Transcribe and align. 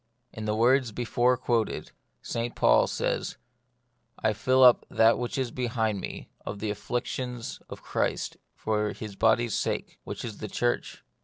In 0.33 0.45
the 0.45 0.55
words 0.55 0.91
before 0.91 1.37
quoted, 1.37 1.91
St 2.23 2.55
Paul 2.55 2.87
says," 2.87 3.37
I 4.23 4.33
fill 4.33 4.63
up 4.63 4.83
that 4.89 5.19
which 5.19 5.37
is 5.37 5.51
behind 5.51 6.25
of 6.43 6.57
the 6.57 6.71
afflictions 6.71 7.61
of 7.69 7.83
Christ 7.83 8.37
for 8.55 8.93
his 8.93 9.15
body's 9.15 9.53
sake, 9.53 9.99
which 10.03 10.25
is 10.25 10.39
the 10.39 10.47
church." 10.47 11.03